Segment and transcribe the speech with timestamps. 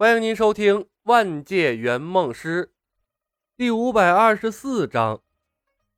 [0.00, 2.64] 欢迎您收听《万界圆梦师》
[3.54, 5.20] 第五百二十四章，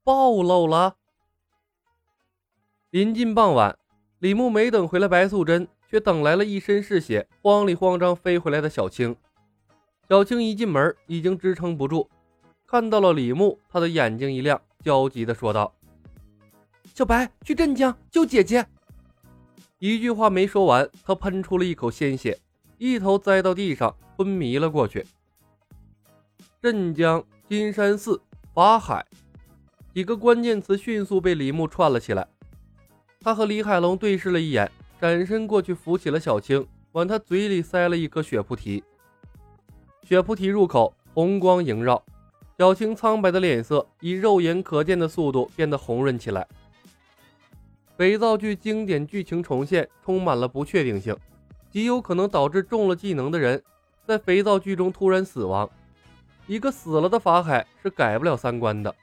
[0.02, 0.97] 暴露了。
[2.91, 3.78] 临近傍晚，
[4.18, 9.14] 李牧没等回来白素贞，却等来了一身是血、慌里慌张飞回来的小青。
[10.09, 12.11] 小青一进门，已经支撑不住，
[12.66, 15.73] 看到了李牧，他的眼睛一亮，焦急地说道
[16.93, 18.66] ：“小白，去镇江救姐姐！”
[19.79, 22.41] 一句话没说完，他喷出了一口鲜血。
[22.82, 25.06] 一头栽到地上，昏迷了过去。
[26.60, 28.20] 镇江、金山寺、
[28.52, 29.06] 法海，
[29.95, 32.26] 几个关键词迅速被李牧串了起来。
[33.20, 34.68] 他和李海龙对视了一眼，
[34.98, 38.82] 转身过去扶起了小青，往他嘴里塞了一颗血菩提。
[40.02, 42.04] 血菩提入口，红光萦绕，
[42.59, 46.45] 小青苍白的脸色以肉眼可见的速度变得红润起来。
[47.96, 51.16] 肥皂剧经典剧情重现，充满了不确定性。
[51.72, 53.62] 极有可能导致中了技能的人
[54.06, 55.68] 在肥皂剧中突然死亡。
[56.46, 58.95] 一个死了的法海是改不了三观的。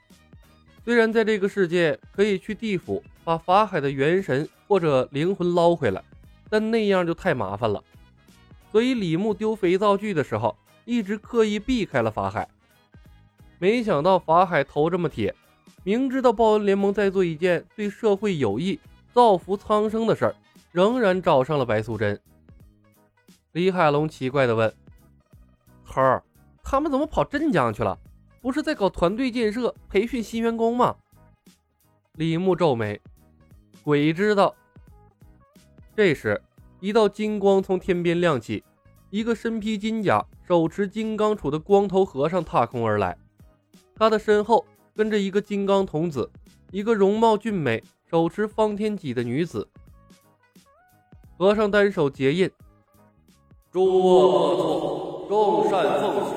[0.84, 6.02] 虽然在这个世界可以去地府把法海的元神或者灵魂捞回来，
[6.48, 7.82] 但那样就太麻烦了。
[8.70, 12.48] 所以李牧丢肥皂剧的时候一直刻意避开了法海。
[13.58, 15.34] 没想到法海头这么铁，
[15.82, 18.78] 明知道报恩联盟在做一件对社会有益、
[19.12, 20.34] 造福苍生的事儿，
[20.72, 22.18] 仍然找上了白素贞。
[23.52, 24.72] 李海龙奇怪地问
[25.84, 26.22] ：“头儿，
[26.62, 27.98] 他们怎么跑镇江去了？
[28.40, 30.94] 不是在搞团队建设、培训新员工吗？”
[32.14, 33.00] 李牧皱眉
[33.82, 34.54] ：“鬼知道。”
[35.96, 36.40] 这时，
[36.78, 38.62] 一道金光从天边亮起，
[39.10, 43.18] 一个身披金甲、手持金刚杵的光头和尚踏空而来，
[43.96, 46.30] 他的身后跟着一个金刚童子，
[46.70, 49.68] 一个容貌俊美、手持方天戟的女子。
[51.36, 52.48] 和尚单手结印。
[53.72, 56.34] 诸恶莫作，众善奉行，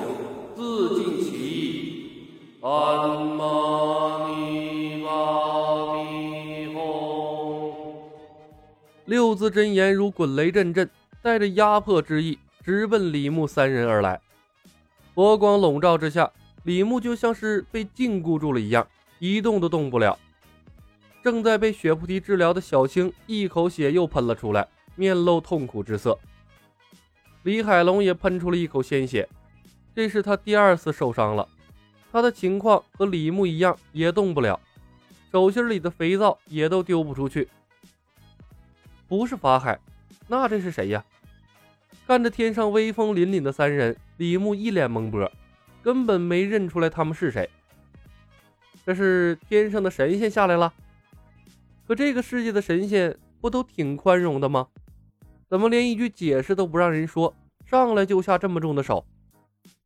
[0.54, 2.28] 自尽其意。
[2.60, 7.74] 安玛尼巴咪哄。
[9.06, 10.88] 六字真言如滚雷阵阵，
[11.22, 14.20] 带着压迫之意，直奔李牧三人而来。
[15.12, 16.30] 佛光笼罩之下，
[16.62, 18.86] 李牧就像是被禁锢住了一样，
[19.18, 20.16] 一动都动不了。
[21.20, 26.16] 正在被血菩提治疗的小青，一口血又喷了出来，面露痛苦之色。
[27.44, 29.28] 李海龙也喷出了一口鲜血，
[29.94, 31.46] 这是他第二次受伤了。
[32.10, 34.58] 他的情况和李牧一样，也动不了，
[35.30, 37.46] 手心里的肥皂也都丢不出去。
[39.06, 39.78] 不是法海，
[40.26, 41.04] 那这是谁呀？
[42.06, 45.30] 看着天上威风凛凛的三人，李牧一脸懵波，
[45.82, 47.48] 根本没认出来他们是谁。
[48.86, 50.72] 这是天上的神仙下来了？
[51.86, 54.68] 可这个世界的神仙不都挺宽容的吗？
[55.54, 57.32] 怎么连一句解释都不让人说，
[57.64, 59.06] 上来就下这么重的手，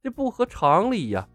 [0.03, 1.29] 这不合常理呀！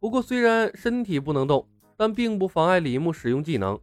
[0.00, 3.78] 不过虽然身体不能动，但并不妨碍李牧使用技能。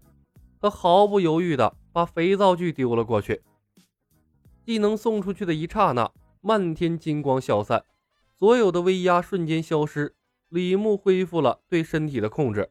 [0.59, 3.41] 他毫不犹豫地把肥皂剧丢了过去。
[4.65, 6.11] 技能送出去的一刹那，
[6.41, 7.85] 漫天金光消散，
[8.37, 10.13] 所有的威压瞬间消失，
[10.49, 12.69] 李牧恢复了对身体的控制。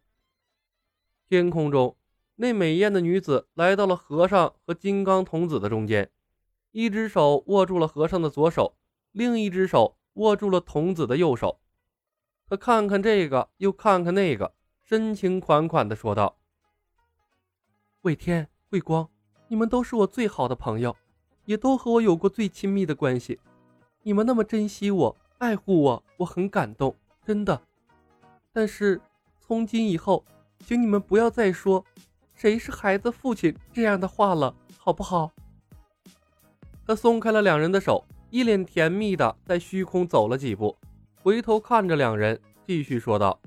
[1.27, 1.97] 天空中。
[2.37, 6.11] 那美艳的女子来到了和尚和金刚童子的中间，
[6.73, 8.75] 一只手握住了和尚的左手，
[9.13, 11.61] 另一只手握住了童子的右手。
[12.49, 14.53] 他看看这个，又看看那个，
[14.83, 16.37] 深情款款地说道
[18.03, 19.09] ：“魏天、魏光，
[19.47, 20.97] 你们都是我最好的朋友，
[21.45, 23.39] 也都和我有过最亲密的关系。
[24.03, 27.63] 你们那么珍惜我、爱护我，我很感动，真的。
[28.53, 29.01] 但是
[29.41, 30.25] 从今以后，
[30.59, 31.85] 请你们不要再说。”
[32.35, 35.33] 谁是孩子父亲这样的话了，好不好？
[36.87, 40.77] 他松开了两人的手，一脸甜蜜的在虚空走了几步，
[41.23, 43.41] 回头看着两人，继续说道：“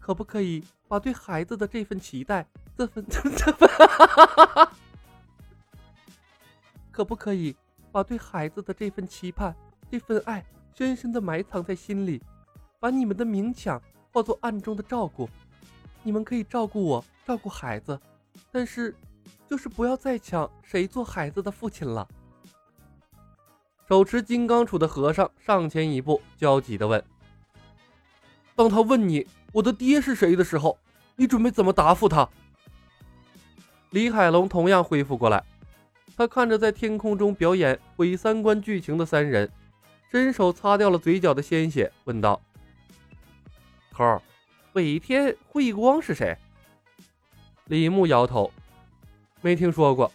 [0.00, 2.44] 可不可以把对孩子的这份期待，
[2.76, 3.20] 这份这
[3.52, 3.68] 份，
[6.90, 7.54] 可不可以
[7.92, 9.54] 把对孩子的这份期盼，
[9.90, 10.44] 这份爱，
[10.74, 12.20] 深深的埋藏在心里，
[12.80, 13.80] 把你们的明抢
[14.12, 15.28] 化作暗中的照顾？
[16.06, 18.00] 你们可以照顾我。”照顾孩子，
[18.52, 18.94] 但是
[19.50, 22.06] 就是不要再抢谁做孩子的父亲了。
[23.88, 27.02] 手持金刚杵的和尚上前一步，焦急地问
[28.54, 30.78] ：“当他问你我的爹是谁的时候，
[31.16, 32.28] 你准备怎么答复他？”
[33.90, 35.42] 李海龙同样恢复过来，
[36.16, 39.50] 他看着在天空中表演毁三观剧情的三人，
[40.12, 42.40] 伸手擦掉了嘴角的鲜血，问道
[43.90, 44.22] ：“头儿，
[44.76, 46.36] 北天慧光是谁？”
[47.64, 48.52] 李牧摇头，
[49.40, 50.12] 没听说过。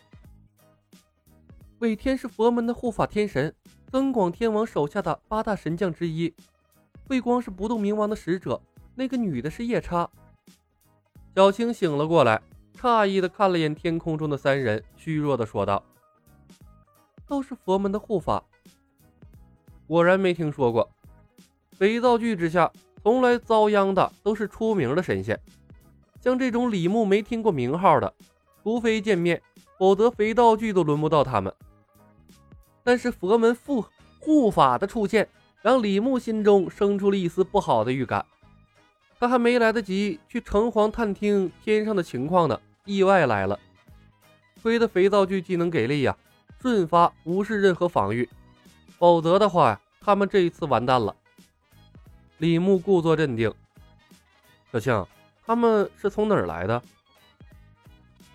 [1.80, 3.52] 魏天是佛门的护法天神，
[3.92, 6.32] 增广天王手下的八大神将之一。
[7.08, 8.62] 慧光是不动明王的使者，
[8.94, 10.08] 那个女的是夜叉。
[11.34, 12.40] 小青醒了过来，
[12.80, 15.84] 诧异的看了眼天空中的三人，虚弱的说道
[17.26, 18.44] ：“都是佛门的护法。”
[19.90, 20.88] 果然没听说过。
[21.72, 22.72] 肥皂剧之下，
[23.04, 25.40] 从来遭殃的都是出名的神仙，
[26.22, 28.14] 像这种李牧没听过名号的，
[28.62, 29.42] 除非见面，
[29.80, 31.52] 否则肥皂剧都轮不到他们。
[32.84, 33.84] 但是佛门护
[34.20, 35.28] 护法的出现，
[35.62, 38.24] 让李牧心中生出了一丝不好的预感。
[39.20, 43.60] 他还没来得及去城隍探听天上的情况呢，意外来了。
[44.62, 46.16] 亏得肥皂剧技能给力呀，
[46.60, 48.30] 瞬发无视任何防御。
[48.98, 51.16] 否则的话呀，他们这一次完蛋了。
[52.42, 53.54] 李牧故作镇定
[54.74, 55.06] ：“小青，
[55.46, 56.82] 他们是从哪儿来的？”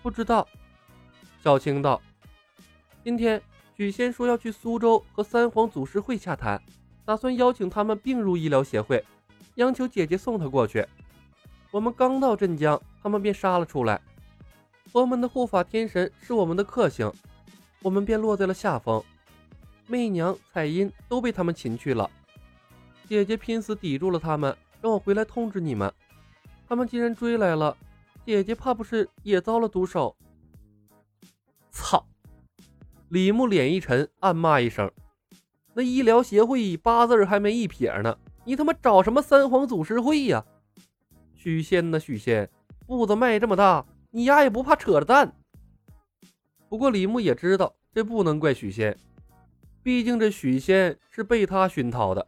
[0.01, 0.47] 不知道。
[1.43, 2.01] 小青道
[3.03, 3.41] ：“今天
[3.75, 6.57] 许仙说要去苏州和三皇祖师会洽谈，
[7.03, 9.03] 打算邀请他们并入医疗协会，
[9.55, 10.87] 央求姐姐送他过去。
[11.69, 13.99] 我们刚到镇江，他们便杀了出来。
[14.85, 17.11] 佛门的护法天神是我们的克星，
[17.81, 19.03] 我们便落在了下风。”
[19.85, 22.09] 媚娘、彩音都被他们擒去了，
[23.07, 25.91] 姐姐拼死抵住了他们，让我回来通知你们。
[26.67, 27.75] 他们既然追来了，
[28.25, 30.15] 姐姐怕不是也遭了毒手？
[31.71, 32.05] 操！
[33.09, 34.91] 李牧脸一沉，暗骂一声
[35.73, 40.43] ：“那医疗协会八字还没一撇呢，你他妈找什么三皇祖师会呀？
[41.33, 41.97] 许仙呢？
[41.97, 42.49] 许仙，
[42.85, 45.33] 步子迈这么大，你丫也不怕扯着蛋？”
[46.67, 48.97] 不过李牧也知道，这不能怪许仙。
[49.81, 52.27] 毕竟这许仙是被他熏陶的，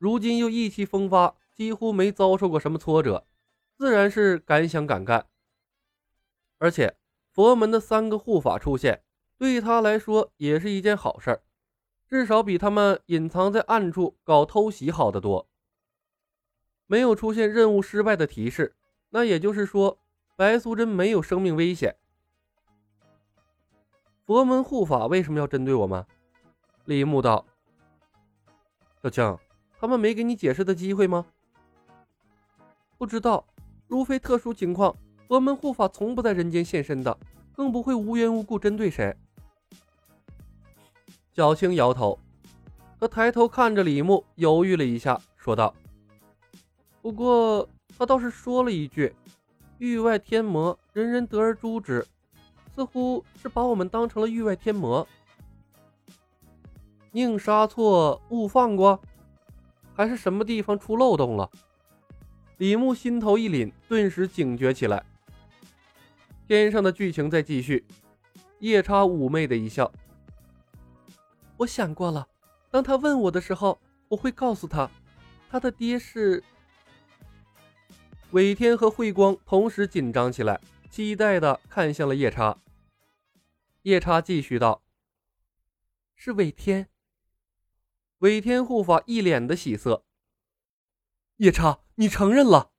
[0.00, 3.26] 如今又意气风发，几乎没遭受过什么挫折，
[3.76, 5.26] 自然是敢想敢干。
[6.56, 6.96] 而且
[7.30, 9.04] 佛门的三个护法出现，
[9.36, 11.42] 对他来说也是一件好事儿，
[12.08, 15.46] 至少比他们隐藏在暗处搞偷袭好得多。
[16.86, 18.74] 没有出现任务失败的提示，
[19.10, 19.98] 那也就是说
[20.34, 21.94] 白素贞没有生命危险。
[24.24, 26.06] 佛门护法为什么要针对我们？
[26.86, 27.44] 李牧道
[29.02, 29.38] ：“小青，
[29.80, 31.24] 他们没给你解释的机会吗？
[32.98, 33.46] 不知道，
[33.88, 34.94] 如非特殊情况，
[35.26, 37.16] 佛门护法从不在人间现身的，
[37.54, 39.16] 更不会无缘无故针对谁。”
[41.32, 42.18] 小青摇头，
[42.98, 45.74] 他抬头看着李牧，犹豫了一下，说道
[47.00, 47.66] ：“不过
[47.96, 49.14] 他倒是说了一句
[49.78, 52.06] ‘域外天魔，人人得而诛之’，
[52.74, 55.08] 似乎是把我们当成了域外天魔。”
[57.12, 59.00] 宁杀错，勿放过，
[60.00, 61.50] 还是什么地方出漏洞了？
[62.56, 65.04] 李牧心头一凛，顿时警觉起来。
[66.48, 67.84] 天上的剧情在继续，
[68.60, 69.92] 夜叉妩媚的一笑。
[71.58, 72.26] 我想过了，
[72.70, 74.90] 当他问我的时候，我会告诉他，
[75.50, 76.42] 他的爹是。
[78.30, 80.58] 伟天和慧光同时紧张起来，
[80.88, 82.56] 期待的看向了夜叉。
[83.82, 84.80] 夜叉继续道
[86.16, 86.88] ：“是伟天。”
[88.20, 90.04] 韦天护法一脸的喜色。
[91.36, 92.70] 夜叉，你承认了？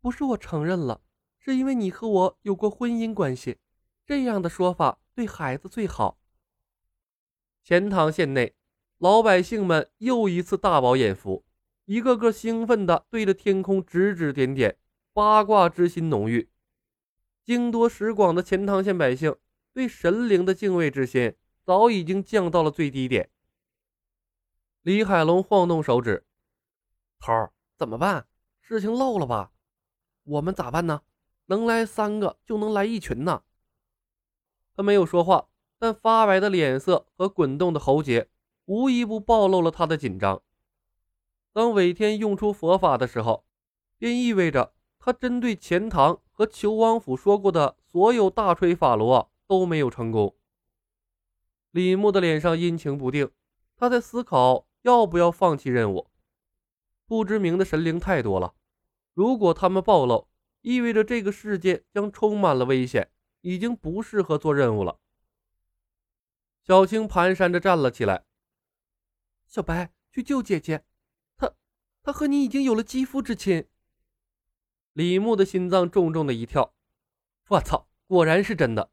[0.00, 1.02] 不是我承认了，
[1.38, 3.58] 是因为你和我有过婚姻关系，
[4.04, 6.18] 这样的说法对孩子最好。
[7.62, 8.56] 钱塘县内，
[8.98, 11.44] 老百姓们又一次大饱眼福，
[11.84, 14.76] 一个个兴奋的对着天空指指点点，
[15.12, 16.50] 八卦之心浓郁。
[17.44, 19.36] 经多识广的钱塘县百姓
[19.72, 23.30] 对神灵的敬畏之心早已经降到了最低点。
[24.84, 26.26] 李海龙晃动手指
[27.18, 28.26] ：“头儿，怎么办？
[28.60, 29.50] 事情漏了吧？
[30.24, 31.00] 我们咋办呢？
[31.46, 33.44] 能来三个就能来一群呢。”
[34.76, 35.48] 他没有说话，
[35.78, 38.28] 但发白的脸色和滚动的喉结，
[38.66, 40.42] 无一不暴露了他的紧张。
[41.54, 43.46] 当韦天用出佛法的时候，
[43.96, 50.36] 便意味着他针对钱塘和裘王府说过的所有大锤法罗都没有成功。
[51.70, 53.30] 李牧的脸上阴晴不定，
[53.78, 54.66] 他在思考。
[54.84, 56.10] 要不要放弃任务？
[57.06, 58.54] 不知名的神灵太多了，
[59.14, 60.28] 如果他们暴露，
[60.60, 63.10] 意味着这个世界将充满了危险，
[63.40, 65.00] 已经不适合做任务了。
[66.62, 68.26] 小青蹒跚着站了起来
[69.48, 70.84] ：“小白，去救姐姐，
[71.38, 71.54] 她，
[72.02, 73.66] 她和你已经有了肌肤之亲。”
[74.92, 76.74] 李牧的心脏重重的一跳，
[77.48, 78.90] 我操，果然是真的！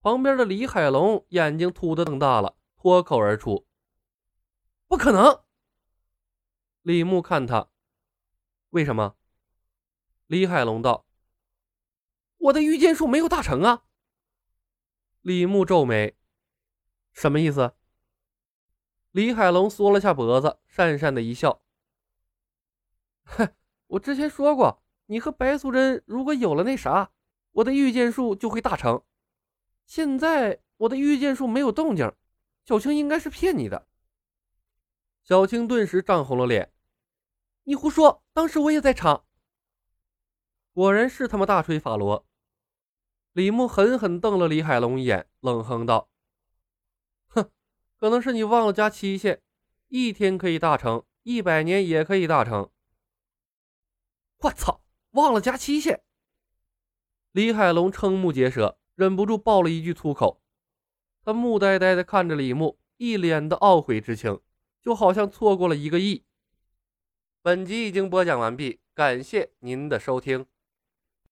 [0.00, 3.64] 旁边的李海龙眼睛突的瞪大了，脱口而出。
[4.88, 5.42] 不可能！
[6.82, 7.68] 李牧看他，
[8.70, 9.16] 为什么？
[10.28, 11.04] 李海龙道
[12.38, 13.84] ：“我的御剑术没有大成啊！”
[15.22, 16.16] 李牧皱眉，
[17.12, 17.74] 什么意思？
[19.10, 21.62] 李海龙缩了下脖子，讪讪的一笑
[23.26, 23.52] ：“哼，
[23.88, 27.10] 我之前说过，你和白素贞如果有了那啥，
[27.50, 29.02] 我的御剑术就会大成。
[29.84, 32.12] 现在我的御剑术没有动静，
[32.64, 33.88] 小青应该是骗你的。”
[35.26, 36.72] 小青顿时涨红了脸
[37.66, 38.22] ：“你胡说！
[38.32, 39.24] 当时我也在场。”
[40.72, 42.24] 果然是他妈大吹法罗。
[43.32, 46.08] 李牧狠狠瞪了李海龙一眼，冷哼道。
[47.26, 47.50] 哼
[47.96, 49.42] 可能是你忘了加期限，
[49.88, 52.70] 一天可以大成，一百年也可以大成。
[54.38, 54.80] 我操，
[55.10, 56.04] 忘了加期限！
[57.32, 60.40] 李海龙瞠目结舌，忍不住爆了一句粗口。
[61.24, 64.40] 他木呆呆地看着李牧，一脸的懊悔之情，
[64.86, 66.22] 就好像错过了一个亿。
[67.42, 70.46] 本集已经播讲完毕，感谢您的收听。